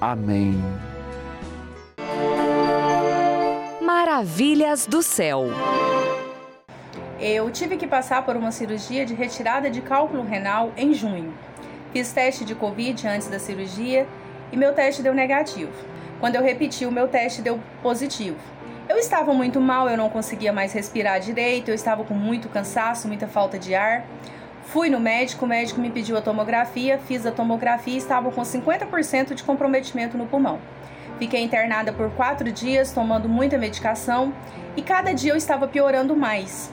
Amém. 0.00 0.54
Maravilhas 3.82 4.86
do 4.86 5.02
céu. 5.02 5.44
Eu 7.20 7.50
tive 7.50 7.76
que 7.76 7.86
passar 7.86 8.24
por 8.24 8.34
uma 8.34 8.50
cirurgia 8.50 9.04
de 9.04 9.12
retirada 9.12 9.68
de 9.68 9.82
cálculo 9.82 10.22
renal 10.22 10.72
em 10.74 10.94
junho. 10.94 11.34
Fiz 11.92 12.10
teste 12.12 12.46
de 12.46 12.54
Covid 12.54 13.06
antes 13.06 13.28
da 13.28 13.38
cirurgia 13.38 14.06
e 14.50 14.56
meu 14.56 14.72
teste 14.72 15.02
deu 15.02 15.12
negativo. 15.12 15.72
Quando 16.18 16.36
eu 16.36 16.42
repeti, 16.42 16.86
o 16.86 16.92
meu 16.92 17.06
teste 17.06 17.42
deu 17.42 17.60
positivo. 17.82 18.38
Eu 18.88 18.96
estava 18.96 19.34
muito 19.34 19.60
mal, 19.60 19.86
eu 19.86 19.98
não 19.98 20.08
conseguia 20.08 20.52
mais 20.52 20.72
respirar 20.72 21.20
direito, 21.20 21.68
eu 21.68 21.74
estava 21.74 22.04
com 22.04 22.14
muito 22.14 22.48
cansaço, 22.48 23.06
muita 23.06 23.28
falta 23.28 23.58
de 23.58 23.74
ar. 23.74 24.06
Fui 24.66 24.88
no 24.88 25.00
médico, 25.00 25.44
o 25.44 25.48
médico 25.48 25.80
me 25.80 25.90
pediu 25.90 26.16
a 26.16 26.22
tomografia, 26.22 26.98
fiz 26.98 27.26
a 27.26 27.32
tomografia 27.32 27.94
e 27.94 27.98
estava 27.98 28.30
com 28.30 28.42
50% 28.42 29.34
de 29.34 29.42
comprometimento 29.42 30.16
no 30.16 30.26
pulmão. 30.26 30.58
Fiquei 31.18 31.42
internada 31.42 31.92
por 31.92 32.10
quatro 32.12 32.50
dias, 32.50 32.92
tomando 32.92 33.28
muita 33.28 33.58
medicação 33.58 34.32
e 34.76 34.82
cada 34.82 35.12
dia 35.12 35.32
eu 35.32 35.36
estava 35.36 35.66
piorando 35.66 36.16
mais. 36.16 36.72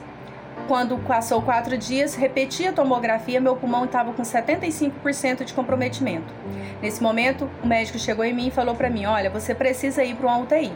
Quando 0.66 0.98
passou 0.98 1.42
quatro 1.42 1.76
dias, 1.76 2.14
repeti 2.14 2.66
a 2.66 2.72
tomografia, 2.72 3.40
meu 3.40 3.56
pulmão 3.56 3.84
estava 3.84 4.12
com 4.12 4.22
75% 4.22 5.44
de 5.44 5.52
comprometimento. 5.52 6.32
Nesse 6.80 7.02
momento, 7.02 7.48
o 7.62 7.66
médico 7.66 7.98
chegou 7.98 8.24
em 8.24 8.32
mim 8.32 8.48
e 8.48 8.50
falou 8.50 8.74
para 8.74 8.90
mim: 8.90 9.06
Olha, 9.06 9.30
você 9.30 9.54
precisa 9.54 10.04
ir 10.04 10.14
para 10.14 10.26
uma 10.26 10.38
UTI. 10.38 10.72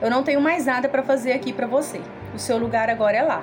Eu 0.00 0.10
não 0.10 0.22
tenho 0.22 0.40
mais 0.40 0.66
nada 0.66 0.88
para 0.88 1.02
fazer 1.02 1.32
aqui 1.32 1.52
para 1.52 1.66
você. 1.66 2.00
O 2.34 2.38
seu 2.38 2.58
lugar 2.58 2.90
agora 2.90 3.16
é 3.16 3.22
lá. 3.22 3.42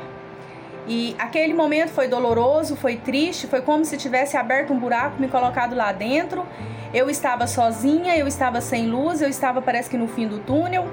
E 0.89 1.15
aquele 1.19 1.53
momento 1.53 1.89
foi 1.89 2.07
doloroso, 2.07 2.75
foi 2.75 2.95
triste, 2.95 3.45
foi 3.45 3.61
como 3.61 3.85
se 3.85 3.95
tivesse 3.95 4.35
aberto 4.35 4.73
um 4.73 4.79
buraco, 4.79 5.21
me 5.21 5.27
colocado 5.27 5.75
lá 5.75 5.91
dentro. 5.91 6.43
Eu 6.91 7.11
estava 7.11 7.45
sozinha, 7.45 8.17
eu 8.17 8.27
estava 8.27 8.59
sem 8.59 8.87
luz, 8.87 9.21
eu 9.21 9.29
estava 9.29 9.61
parece 9.61 9.87
que 9.87 9.95
no 9.95 10.07
fim 10.07 10.27
do 10.27 10.39
túnel. 10.39 10.87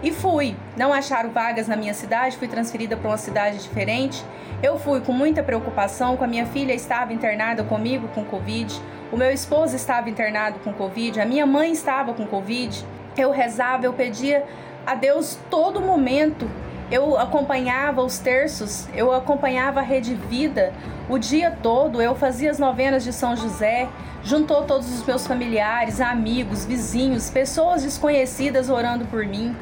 E 0.00 0.12
fui. 0.12 0.54
Não 0.76 0.92
acharam 0.92 1.30
vagas 1.30 1.66
na 1.66 1.74
minha 1.74 1.92
cidade, 1.92 2.36
fui 2.36 2.46
transferida 2.46 2.96
para 2.96 3.10
uma 3.10 3.16
cidade 3.16 3.58
diferente. 3.58 4.24
Eu 4.62 4.78
fui 4.78 5.00
com 5.00 5.12
muita 5.12 5.42
preocupação, 5.42 6.16
com 6.16 6.22
a 6.22 6.28
minha 6.28 6.46
filha 6.46 6.72
estava 6.72 7.12
internada 7.12 7.64
comigo 7.64 8.06
com 8.14 8.24
Covid, 8.24 8.80
o 9.10 9.16
meu 9.16 9.32
esposo 9.32 9.74
estava 9.74 10.08
internado 10.08 10.60
com 10.60 10.72
Covid, 10.72 11.20
a 11.20 11.26
minha 11.26 11.44
mãe 11.44 11.72
estava 11.72 12.14
com 12.14 12.28
Covid. 12.28 12.86
Eu 13.16 13.32
rezava, 13.32 13.86
eu 13.86 13.92
pedia 13.92 14.44
a 14.86 14.94
Deus 14.94 15.36
todo 15.50 15.80
momento 15.80 16.48
eu 16.92 17.18
acompanhava 17.18 18.02
os 18.02 18.18
terços, 18.18 18.86
eu 18.94 19.14
acompanhava 19.14 19.80
a 19.80 19.82
Rede 19.82 20.14
Vida 20.14 20.74
o 21.08 21.18
dia 21.18 21.50
todo, 21.62 22.02
eu 22.02 22.14
fazia 22.14 22.50
as 22.50 22.58
novenas 22.58 23.02
de 23.02 23.14
São 23.14 23.34
José, 23.34 23.88
juntou 24.22 24.64
todos 24.64 24.92
os 24.92 25.02
meus 25.06 25.26
familiares, 25.26 26.02
amigos, 26.02 26.66
vizinhos, 26.66 27.30
pessoas 27.30 27.82
desconhecidas 27.82 28.68
orando 28.68 29.06
por 29.06 29.24
mim. 29.24 29.56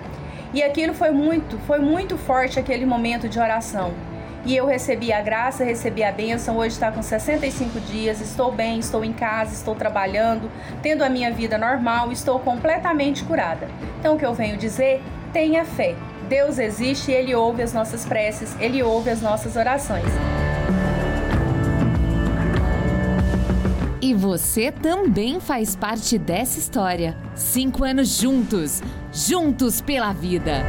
E 0.53 0.61
aquilo 0.61 0.93
foi 0.93 1.13
muito, 1.13 1.57
foi 1.69 1.79
muito 1.79 2.19
forte 2.19 2.59
aquele 2.59 2.85
momento 2.85 3.29
de 3.29 3.39
oração. 3.39 3.95
E 4.45 4.57
eu 4.57 4.67
recebi 4.67 5.13
a 5.13 5.23
graça, 5.23 5.63
recebi 5.63 6.03
a 6.03 6.11
bênção. 6.11 6.57
Hoje 6.57 6.75
está 6.75 6.91
com 6.91 7.01
65 7.01 7.79
dias, 7.79 8.21
estou 8.21 8.51
bem, 8.51 8.81
estou 8.81 9.05
em 9.05 9.13
casa, 9.13 9.55
estou 9.55 9.77
trabalhando, 9.77 10.51
tendo 10.83 11.05
a 11.05 11.09
minha 11.09 11.31
vida 11.31 11.57
normal, 11.57 12.11
estou 12.11 12.41
completamente 12.41 13.23
curada. 13.23 13.69
Então, 14.01 14.17
o 14.17 14.19
que 14.19 14.27
eu 14.27 14.35
venho 14.35 14.57
dizer? 14.57 15.01
Tenha 15.33 15.65
fé. 15.65 15.95
Deus 16.31 16.61
existe 16.61 17.11
e 17.11 17.15
Ele 17.15 17.35
ouve 17.35 17.61
as 17.61 17.73
nossas 17.73 18.07
preces, 18.07 18.55
Ele 18.61 18.85
ouve 18.85 19.11
as 19.11 19.21
nossas 19.21 19.57
orações. 19.57 20.07
E 24.01 24.15
você 24.15 24.71
também 24.71 25.41
faz 25.41 25.75
parte 25.75 26.17
dessa 26.17 26.57
história. 26.57 27.17
Cinco 27.35 27.83
anos 27.83 28.17
juntos, 28.17 28.81
juntos 29.13 29.81
pela 29.81 30.13
vida. 30.13 30.63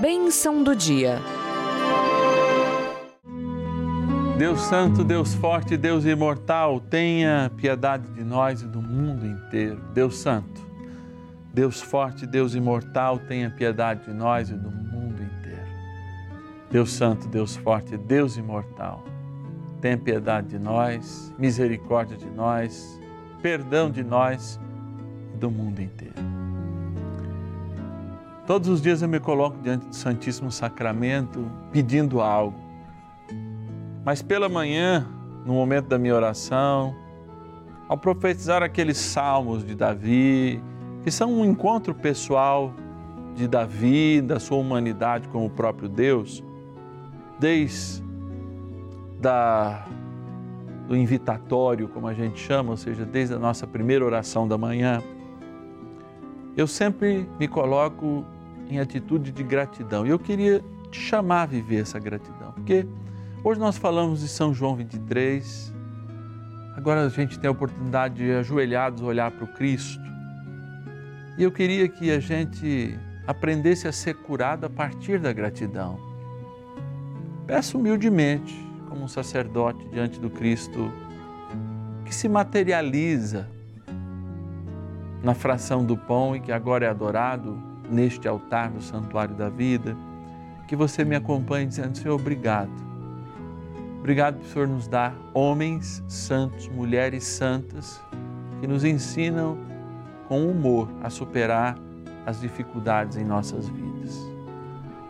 Bênção 0.00 0.64
do 0.64 0.74
dia. 0.74 1.20
Deus 4.36 4.60
Santo, 4.62 5.04
Deus 5.04 5.32
Forte, 5.34 5.76
Deus 5.76 6.04
Imortal, 6.04 6.80
tenha 6.80 7.48
piedade 7.56 8.08
de 8.08 8.24
nós 8.24 8.60
e 8.60 8.66
do 8.66 8.82
mundo 8.82 9.24
inteiro. 9.24 9.80
Deus 9.94 10.16
Santo 10.16 10.71
Deus 11.52 11.82
forte, 11.82 12.26
Deus 12.26 12.54
imortal, 12.54 13.18
tenha 13.18 13.50
piedade 13.50 14.04
de 14.06 14.12
nós 14.12 14.48
e 14.48 14.54
do 14.54 14.70
mundo 14.70 15.22
inteiro. 15.22 15.66
Deus 16.70 16.92
Santo, 16.92 17.28
Deus 17.28 17.56
forte, 17.56 17.96
Deus 17.96 18.38
imortal, 18.38 19.04
tenha 19.80 19.98
piedade 19.98 20.48
de 20.48 20.58
nós, 20.58 21.32
misericórdia 21.38 22.16
de 22.16 22.30
nós, 22.30 22.98
perdão 23.42 23.90
de 23.90 24.02
nós 24.02 24.58
e 25.34 25.36
do 25.36 25.50
mundo 25.50 25.82
inteiro. 25.82 26.14
Todos 28.46 28.68
os 28.68 28.80
dias 28.80 29.02
eu 29.02 29.08
me 29.08 29.20
coloco 29.20 29.58
diante 29.62 29.86
do 29.86 29.94
Santíssimo 29.94 30.50
Sacramento 30.50 31.50
pedindo 31.70 32.20
algo. 32.20 32.58
Mas 34.04 34.22
pela 34.22 34.48
manhã, 34.48 35.06
no 35.44 35.52
momento 35.52 35.86
da 35.86 35.98
minha 35.98 36.14
oração, 36.14 36.94
ao 37.88 37.96
profetizar 37.96 38.62
aqueles 38.62 38.96
salmos 38.96 39.64
de 39.64 39.74
Davi, 39.74 40.62
que 41.02 41.10
são 41.10 41.32
um 41.32 41.44
encontro 41.44 41.94
pessoal 41.94 42.72
de 43.34 43.48
Davi, 43.48 44.20
da 44.20 44.38
sua 44.38 44.58
humanidade 44.58 45.28
com 45.28 45.44
o 45.44 45.50
próprio 45.50 45.88
Deus, 45.88 46.42
desde 47.38 48.02
da, 49.20 49.86
do 50.86 50.96
invitatório, 50.96 51.88
como 51.88 52.06
a 52.08 52.14
gente 52.14 52.38
chama, 52.38 52.70
ou 52.70 52.76
seja, 52.76 53.04
desde 53.04 53.34
a 53.34 53.38
nossa 53.38 53.66
primeira 53.66 54.04
oração 54.04 54.46
da 54.46 54.58
manhã, 54.58 55.02
eu 56.56 56.66
sempre 56.66 57.28
me 57.38 57.48
coloco 57.48 58.24
em 58.68 58.78
atitude 58.78 59.32
de 59.32 59.42
gratidão. 59.42 60.06
E 60.06 60.10
eu 60.10 60.18
queria 60.18 60.62
te 60.90 61.00
chamar 61.00 61.42
a 61.42 61.46
viver 61.46 61.82
essa 61.82 61.98
gratidão, 61.98 62.52
porque 62.52 62.86
hoje 63.42 63.58
nós 63.58 63.78
falamos 63.78 64.20
de 64.20 64.28
São 64.28 64.52
João 64.52 64.76
23, 64.76 65.72
agora 66.76 67.06
a 67.06 67.08
gente 67.08 67.38
tem 67.38 67.48
a 67.48 67.52
oportunidade 67.52 68.16
de 68.16 68.30
ajoelhados 68.32 69.02
olhar 69.02 69.30
para 69.30 69.44
o 69.44 69.48
Cristo. 69.48 70.11
E 71.36 71.42
eu 71.42 71.50
queria 71.50 71.88
que 71.88 72.10
a 72.10 72.20
gente 72.20 72.98
aprendesse 73.26 73.88
a 73.88 73.92
ser 73.92 74.14
curado 74.14 74.66
a 74.66 74.70
partir 74.70 75.18
da 75.18 75.32
gratidão. 75.32 75.98
Peço 77.46 77.78
humildemente, 77.78 78.54
como 78.88 79.04
um 79.04 79.08
sacerdote 79.08 79.86
diante 79.88 80.20
do 80.20 80.28
Cristo, 80.28 80.92
que 82.04 82.14
se 82.14 82.28
materializa 82.28 83.48
na 85.22 85.34
fração 85.34 85.84
do 85.84 85.96
pão 85.96 86.36
e 86.36 86.40
que 86.40 86.52
agora 86.52 86.84
é 86.84 86.88
adorado 86.88 87.58
neste 87.90 88.26
altar 88.28 88.70
do 88.70 88.82
santuário 88.82 89.34
da 89.34 89.48
vida, 89.48 89.96
que 90.68 90.76
você 90.76 91.04
me 91.04 91.16
acompanhe 91.16 91.66
dizendo: 91.66 91.96
Senhor, 91.96 92.14
obrigado. 92.14 92.92
Obrigado 94.00 94.38
por 94.38 94.44
o 94.44 94.48
Senhor 94.48 94.68
nos 94.68 94.88
dar 94.88 95.14
homens 95.32 96.02
santos, 96.08 96.68
mulheres 96.68 97.24
santas, 97.24 98.00
que 98.60 98.66
nos 98.66 98.84
ensinam 98.84 99.56
com 100.32 100.46
humor 100.46 100.88
a 101.02 101.10
superar 101.10 101.76
as 102.24 102.40
dificuldades 102.40 103.18
em 103.18 103.24
nossas 103.24 103.68
vidas. 103.68 104.18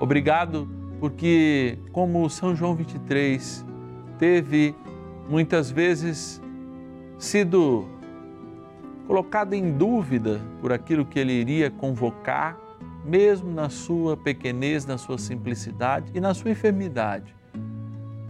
Obrigado 0.01 0.69
porque, 0.99 1.79
como 1.93 2.29
São 2.29 2.57
João 2.57 2.75
23 2.75 3.65
teve 4.19 4.75
muitas 5.31 5.71
vezes 5.71 6.43
sido 7.21 7.87
colocado 9.07 9.55
em 9.55 9.71
dúvida 9.71 10.41
por 10.61 10.73
aquilo 10.73 11.07
que 11.07 11.21
ele 11.21 11.35
iria 11.35 11.71
convocar, 11.71 12.59
mesmo 13.05 13.49
na 13.49 13.69
sua 13.69 14.17
pequenez, 14.17 14.85
na 14.85 14.99
sua 14.99 15.19
simplicidade 15.19 16.11
e 16.13 16.21
na 16.21 16.35
sua 16.35 16.51
enfermidade, 16.51 17.33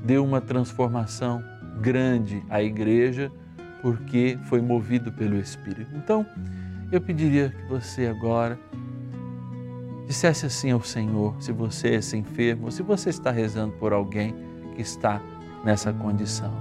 deu 0.04 0.22
uma 0.22 0.42
transformação 0.42 1.42
grande 1.80 2.42
à 2.50 2.62
igreja 2.62 3.32
porque 3.80 4.38
foi 4.44 4.60
movido 4.60 5.10
pelo 5.10 5.38
Espírito. 5.38 5.90
Então, 5.96 6.26
eu 6.92 7.00
pediria 7.00 7.50
que 7.50 7.64
você 7.64 8.06
agora 8.06 8.58
dissesse 10.06 10.44
assim 10.44 10.70
ao 10.70 10.82
Senhor, 10.82 11.34
se 11.40 11.52
você 11.52 11.88
é 11.88 11.94
esse 11.94 12.16
enfermo, 12.16 12.70
se 12.70 12.82
você 12.82 13.08
está 13.08 13.30
rezando 13.30 13.72
por 13.72 13.92
alguém 13.92 14.34
que 14.74 14.82
está 14.82 15.20
nessa 15.64 15.92
condição. 15.92 16.52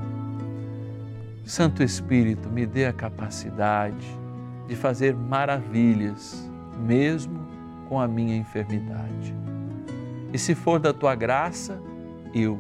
Santo 1.43 1.83
Espírito, 1.83 2.49
me 2.49 2.65
dê 2.65 2.85
a 2.85 2.93
capacidade 2.93 4.07
de 4.67 4.75
fazer 4.75 5.13
maravilhas, 5.13 6.49
mesmo 6.79 7.41
com 7.89 7.99
a 7.99 8.07
minha 8.07 8.37
enfermidade. 8.37 9.35
E 10.31 10.37
se 10.37 10.55
for 10.55 10.79
da 10.79 10.93
tua 10.93 11.13
graça, 11.13 11.77
eu 12.33 12.57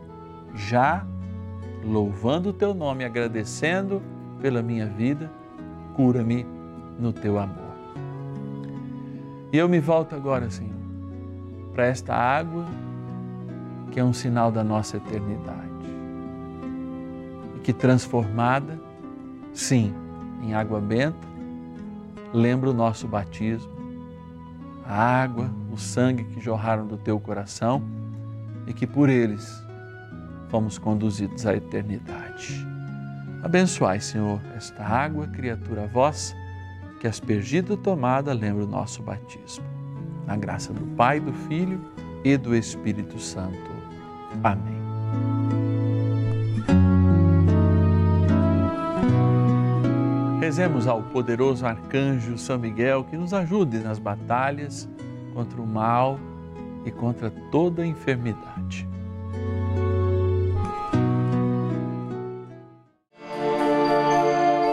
já 0.53 1.07
louvando 1.85 2.49
o 2.49 2.53
teu 2.53 2.73
nome, 2.73 3.05
agradecendo 3.05 4.01
pela 4.41 4.61
minha 4.61 4.87
vida, 4.87 5.31
cura-me 5.95 6.45
no 6.99 7.13
teu 7.13 7.39
amor. 7.39 7.60
E 9.51 9.57
eu 9.57 9.67
me 9.67 9.79
volto 9.79 10.15
agora, 10.15 10.49
Senhor, 10.49 10.73
para 11.73 11.85
esta 11.85 12.15
água 12.15 12.65
que 13.91 13.99
é 13.99 14.03
um 14.03 14.13
sinal 14.13 14.51
da 14.51 14.63
nossa 14.63 14.97
eternidade. 14.97 15.69
E 17.57 17.59
que 17.59 17.73
transformada, 17.73 18.79
sim, 19.53 19.93
em 20.41 20.53
água 20.53 20.79
benta, 20.79 21.27
lembra 22.33 22.69
o 22.69 22.73
nosso 22.73 23.07
batismo, 23.07 23.69
a 24.85 24.95
água, 24.95 25.51
o 25.71 25.77
sangue 25.77 26.23
que 26.23 26.39
jorraram 26.39 26.87
do 26.87 26.97
teu 26.97 27.19
coração 27.19 27.83
e 28.65 28.73
que 28.73 28.87
por 28.87 29.09
eles 29.09 29.61
fomos 30.47 30.77
conduzidos 30.77 31.45
à 31.45 31.55
eternidade. 31.55 32.65
Abençoai, 33.43 33.99
Senhor, 33.99 34.39
esta 34.55 34.83
água, 34.83 35.27
criatura 35.27 35.87
vossa, 35.87 36.35
que 37.01 37.07
aspergida 37.07 37.75
tomada 37.75 38.31
lembra 38.31 38.63
o 38.63 38.67
nosso 38.67 39.01
batismo. 39.01 39.65
Na 40.27 40.37
graça 40.37 40.71
do 40.71 40.85
Pai, 40.95 41.19
do 41.19 41.33
Filho 41.33 41.81
e 42.23 42.37
do 42.37 42.55
Espírito 42.55 43.19
Santo. 43.19 43.71
Amém. 44.43 44.79
Rezemos 50.39 50.85
ao 50.85 51.01
poderoso 51.01 51.65
arcanjo 51.65 52.37
São 52.37 52.59
Miguel 52.59 53.03
que 53.05 53.17
nos 53.17 53.33
ajude 53.33 53.79
nas 53.79 53.97
batalhas 53.97 54.87
contra 55.33 55.59
o 55.59 55.65
mal 55.65 56.19
e 56.85 56.91
contra 56.91 57.31
toda 57.51 57.83
enfermidade. 57.83 58.90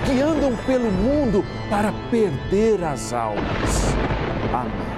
que 0.00 0.20
andam 0.20 0.56
pelo 0.66 0.90
mundo 0.90 1.44
para 1.68 1.92
perder 2.10 2.82
as 2.84 3.12
almas. 3.12 3.94
Amém. 4.52 4.90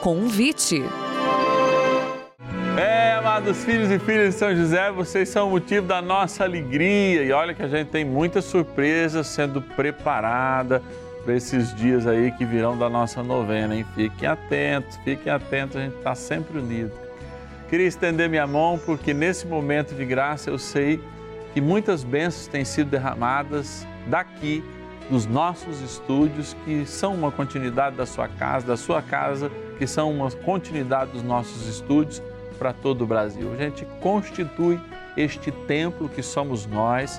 Convite. 0.00 0.82
É, 2.78 3.14
amados 3.14 3.64
filhos 3.64 3.90
e 3.90 3.98
filhas 3.98 4.34
de 4.34 4.40
São 4.40 4.56
José, 4.56 4.90
vocês 4.90 5.28
são 5.28 5.48
o 5.48 5.50
motivo 5.50 5.86
da 5.86 6.02
nossa 6.02 6.44
alegria. 6.44 7.22
E 7.22 7.32
olha 7.32 7.54
que 7.54 7.62
a 7.62 7.68
gente 7.68 7.88
tem 7.88 8.04
muitas 8.04 8.44
surpresas 8.44 9.26
sendo 9.26 9.60
preparada 9.60 10.82
para 11.24 11.34
esses 11.34 11.74
dias 11.74 12.06
aí 12.06 12.32
que 12.32 12.44
virão 12.44 12.76
da 12.76 12.90
nossa 12.90 13.22
novena, 13.22 13.76
hein? 13.76 13.86
Fiquem 13.94 14.28
atentos, 14.28 14.96
fiquem 15.04 15.32
atentos, 15.32 15.76
a 15.76 15.80
gente 15.80 15.96
está 15.96 16.14
sempre 16.14 16.58
unido. 16.58 17.01
Queria 17.72 17.86
estender 17.86 18.28
minha 18.28 18.46
mão 18.46 18.78
porque 18.84 19.14
nesse 19.14 19.46
momento 19.46 19.94
de 19.94 20.04
graça 20.04 20.50
eu 20.50 20.58
sei 20.58 21.00
que 21.54 21.60
muitas 21.62 22.04
bênçãos 22.04 22.46
têm 22.46 22.66
sido 22.66 22.90
derramadas 22.90 23.86
daqui, 24.08 24.62
dos 25.08 25.24
nossos 25.24 25.80
estúdios, 25.80 26.54
que 26.66 26.84
são 26.84 27.14
uma 27.14 27.32
continuidade 27.32 27.96
da 27.96 28.04
sua 28.04 28.28
casa, 28.28 28.66
da 28.66 28.76
sua 28.76 29.00
casa, 29.00 29.50
que 29.78 29.86
são 29.86 30.10
uma 30.10 30.30
continuidade 30.30 31.12
dos 31.12 31.22
nossos 31.22 31.66
estúdios 31.66 32.22
para 32.58 32.74
todo 32.74 33.04
o 33.04 33.06
Brasil. 33.06 33.50
A 33.54 33.56
gente 33.56 33.86
constitui 34.02 34.78
este 35.16 35.50
templo 35.50 36.10
que 36.10 36.22
somos 36.22 36.66
nós, 36.66 37.18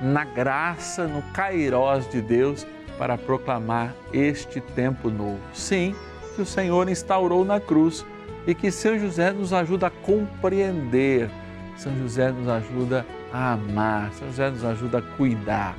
na 0.00 0.24
graça, 0.24 1.08
no 1.08 1.22
kairós 1.32 2.08
de 2.08 2.22
Deus 2.22 2.64
para 2.96 3.18
proclamar 3.18 3.92
este 4.12 4.60
tempo 4.60 5.10
novo. 5.10 5.40
Sim, 5.52 5.92
que 6.36 6.42
o 6.42 6.46
Senhor 6.46 6.88
instaurou 6.88 7.44
na 7.44 7.58
cruz 7.58 8.06
e 8.48 8.54
que 8.54 8.70
São 8.70 8.98
José 8.98 9.30
nos 9.30 9.52
ajuda 9.52 9.88
a 9.88 9.90
compreender, 9.90 11.28
São 11.76 11.94
José 11.98 12.32
nos 12.32 12.48
ajuda 12.48 13.04
a 13.30 13.52
amar, 13.52 14.10
São 14.14 14.26
José 14.28 14.48
nos 14.48 14.64
ajuda 14.64 14.98
a 14.98 15.02
cuidar 15.02 15.76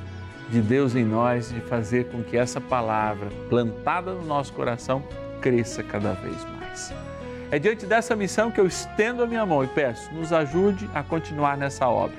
de 0.48 0.60
Deus 0.60 0.94
em 0.94 1.04
nós, 1.04 1.52
de 1.52 1.60
fazer 1.62 2.06
com 2.06 2.22
que 2.22 2.36
essa 2.36 2.60
palavra 2.60 3.28
plantada 3.48 4.12
no 4.12 4.24
nosso 4.24 4.52
coração 4.52 5.02
cresça 5.40 5.82
cada 5.82 6.12
vez 6.12 6.44
mais. 6.44 6.94
É 7.50 7.58
diante 7.58 7.86
dessa 7.86 8.14
missão 8.14 8.52
que 8.52 8.60
eu 8.60 8.68
estendo 8.68 9.24
a 9.24 9.26
minha 9.26 9.44
mão 9.44 9.64
e 9.64 9.66
peço, 9.66 10.08
nos 10.14 10.32
ajude 10.32 10.88
a 10.94 11.02
continuar 11.02 11.56
nessa 11.56 11.88
obra. 11.88 12.18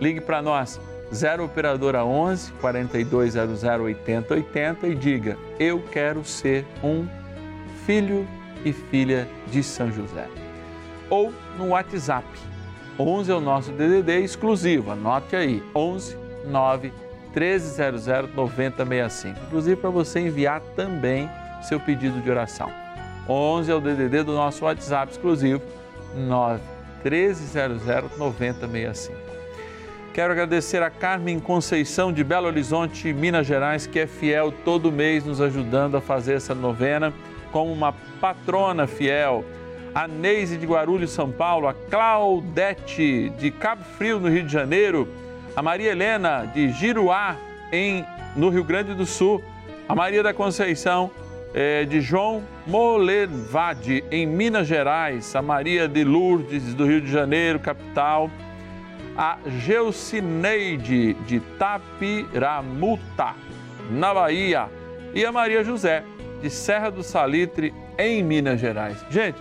Ligue 0.00 0.20
para 0.20 0.42
nós 0.42 0.80
0 1.14 1.44
operadora 1.44 2.04
11 2.04 2.50
4200 2.54 3.62
8080 3.62 4.88
e 4.88 4.94
diga: 4.96 5.38
Eu 5.60 5.80
quero 5.92 6.24
ser 6.24 6.66
um 6.82 7.06
filho 7.86 8.26
e 8.64 8.72
filha 8.72 9.28
de 9.50 9.62
São 9.62 9.90
José. 9.92 10.28
Ou 11.10 11.32
no 11.58 11.68
WhatsApp. 11.68 12.26
11 12.98 13.30
é 13.30 13.34
o 13.34 13.40
nosso 13.40 13.72
DDD 13.72 14.20
exclusivo. 14.20 14.90
Anote 14.90 15.34
aí: 15.36 15.62
11 15.74 16.16
9 16.46 16.92
1300 17.34 18.06
9065. 18.34 19.40
Inclusive 19.46 19.76
para 19.76 19.90
você 19.90 20.20
enviar 20.20 20.60
também 20.76 21.28
seu 21.62 21.80
pedido 21.80 22.20
de 22.20 22.30
oração. 22.30 22.70
11 23.28 23.70
é 23.70 23.74
o 23.74 23.80
DDD 23.80 24.22
do 24.22 24.32
nosso 24.32 24.64
WhatsApp 24.64 25.12
exclusivo 25.12 25.62
9 26.14 26.60
1300 27.02 27.82
9065. 28.16 29.34
Quero 30.12 30.32
agradecer 30.32 30.80
a 30.80 30.90
Carmen 30.90 31.40
Conceição 31.40 32.12
de 32.12 32.22
Belo 32.22 32.46
Horizonte, 32.46 33.12
Minas 33.12 33.46
Gerais, 33.48 33.84
que 33.84 33.98
é 33.98 34.06
fiel 34.06 34.52
todo 34.64 34.92
mês 34.92 35.24
nos 35.24 35.40
ajudando 35.40 35.96
a 35.96 36.00
fazer 36.00 36.34
essa 36.34 36.54
novena 36.54 37.12
como 37.54 37.72
uma 37.72 37.94
patrona 38.20 38.84
fiel. 38.84 39.44
A 39.94 40.08
Neise 40.08 40.56
de 40.56 40.66
Guarulhos, 40.66 41.12
São 41.12 41.30
Paulo, 41.30 41.68
a 41.68 41.72
Claudete 41.72 43.30
de 43.38 43.52
Cabo 43.52 43.84
Frio, 43.96 44.18
no 44.18 44.28
Rio 44.28 44.42
de 44.42 44.52
Janeiro, 44.52 45.06
a 45.54 45.62
Maria 45.62 45.92
Helena 45.92 46.50
de 46.52 46.72
Giruá, 46.72 47.36
em, 47.70 48.04
no 48.34 48.48
Rio 48.48 48.64
Grande 48.64 48.92
do 48.92 49.06
Sul, 49.06 49.40
a 49.88 49.94
Maria 49.94 50.20
da 50.20 50.34
Conceição 50.34 51.12
eh, 51.54 51.84
de 51.84 52.00
João 52.00 52.42
Molevade, 52.66 54.02
em 54.10 54.26
Minas 54.26 54.66
Gerais, 54.66 55.36
a 55.36 55.40
Maria 55.40 55.86
de 55.86 56.02
Lourdes, 56.02 56.74
do 56.74 56.84
Rio 56.84 57.00
de 57.00 57.12
Janeiro, 57.12 57.60
capital, 57.60 58.28
a 59.16 59.38
Geucineide 59.60 61.14
de 61.24 61.38
Tapiramuta, 61.56 63.36
na 63.92 64.12
Bahia, 64.12 64.68
e 65.14 65.24
a 65.24 65.30
Maria 65.30 65.62
José 65.62 66.02
de 66.44 66.50
Serra 66.50 66.90
do 66.90 67.02
Salitre, 67.02 67.72
em 67.96 68.22
Minas 68.22 68.60
Gerais. 68.60 68.98
Gente, 69.08 69.38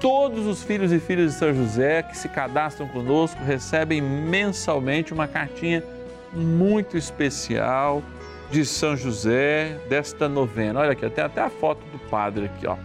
todos 0.00 0.46
os 0.46 0.62
filhos 0.62 0.90
e 0.90 0.98
filhas 0.98 1.32
de 1.32 1.38
São 1.38 1.52
José 1.52 2.02
que 2.02 2.16
se 2.16 2.30
cadastram 2.30 2.88
conosco 2.88 3.44
recebem 3.44 4.00
mensalmente 4.00 5.12
uma 5.12 5.28
cartinha 5.28 5.84
muito 6.32 6.96
especial 6.96 8.02
de 8.50 8.64
São 8.64 8.96
José 8.96 9.78
desta 9.90 10.30
novena. 10.30 10.80
Olha 10.80 10.92
aqui, 10.92 11.04
até 11.04 11.20
até 11.20 11.42
a 11.42 11.50
foto 11.50 11.84
do 11.92 11.98
padre 12.08 12.46
aqui, 12.46 12.66
ó. 12.66 12.78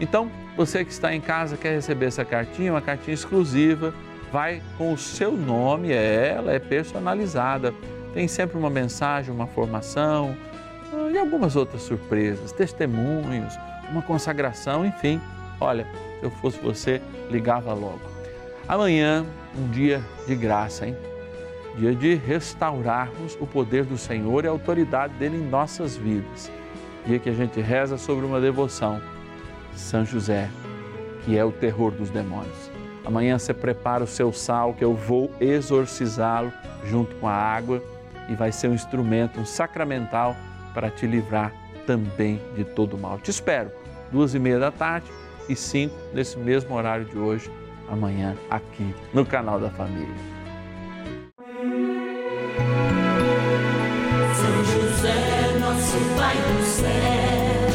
Então, 0.00 0.30
você 0.56 0.84
que 0.84 0.92
está 0.92 1.12
em 1.12 1.20
casa 1.20 1.56
quer 1.56 1.74
receber 1.74 2.06
essa 2.06 2.24
cartinha, 2.24 2.72
uma 2.72 2.80
cartinha 2.80 3.14
exclusiva 3.14 3.92
vai 4.30 4.62
com 4.78 4.92
o 4.92 4.98
seu 4.98 5.32
nome, 5.32 5.90
é 5.90 6.34
ela 6.36 6.52
é 6.52 6.60
personalizada. 6.60 7.74
Tem 8.14 8.28
sempre 8.28 8.56
uma 8.56 8.70
mensagem, 8.70 9.34
uma 9.34 9.48
formação 9.48 10.36
e 11.16 11.18
algumas 11.18 11.56
outras 11.56 11.82
surpresas, 11.82 12.52
testemunhos, 12.52 13.58
uma 13.90 14.02
consagração, 14.02 14.84
enfim. 14.84 15.20
Olha, 15.60 15.86
se 16.18 16.24
eu 16.24 16.30
fosse 16.30 16.58
você, 16.58 17.00
ligava 17.30 17.72
logo. 17.72 18.00
Amanhã, 18.68 19.24
um 19.56 19.68
dia 19.70 20.02
de 20.26 20.34
graça, 20.34 20.86
hein? 20.86 20.96
Dia 21.76 21.94
de 21.94 22.14
restaurarmos 22.14 23.36
o 23.40 23.46
poder 23.46 23.84
do 23.84 23.98
Senhor 23.98 24.44
e 24.44 24.48
a 24.48 24.50
autoridade 24.50 25.14
dele 25.14 25.36
em 25.36 25.48
nossas 25.48 25.96
vidas. 25.96 26.50
Dia 27.06 27.18
que 27.18 27.28
a 27.28 27.34
gente 27.34 27.60
reza 27.60 27.96
sobre 27.96 28.24
uma 28.24 28.40
devoção. 28.40 29.00
São 29.74 30.04
José, 30.04 30.48
que 31.24 31.36
é 31.36 31.44
o 31.44 31.52
terror 31.52 31.90
dos 31.90 32.08
demônios 32.08 32.76
Amanhã 33.06 33.38
você 33.38 33.54
prepara 33.54 34.02
o 34.02 34.06
seu 34.06 34.32
sal, 34.32 34.74
que 34.74 34.84
eu 34.84 34.92
vou 34.92 35.30
exorcizá-lo 35.40 36.52
junto 36.84 37.14
com 37.16 37.28
a 37.28 37.32
água 37.32 37.80
e 38.28 38.34
vai 38.34 38.50
ser 38.50 38.66
um 38.66 38.74
instrumento, 38.74 39.38
um 39.38 39.46
sacramental 39.46 40.34
para 40.76 40.90
te 40.90 41.06
livrar 41.06 41.54
também 41.86 42.38
de 42.54 42.62
todo 42.62 42.98
mal. 42.98 43.18
Te 43.18 43.30
espero, 43.30 43.70
duas 44.12 44.34
e 44.34 44.38
meia 44.38 44.58
da 44.58 44.70
tarde 44.70 45.10
e 45.48 45.56
cinco, 45.56 45.96
nesse 46.12 46.38
mesmo 46.38 46.74
horário 46.74 47.06
de 47.06 47.16
hoje, 47.16 47.50
amanhã, 47.88 48.36
aqui 48.50 48.94
no 49.14 49.24
canal 49.24 49.58
da 49.58 49.70
Família. 49.70 50.14
São 54.34 54.64
José, 54.64 55.58
nosso 55.58 55.96
Pai 56.14 56.36
do 56.36 56.62
céu, 56.62 57.70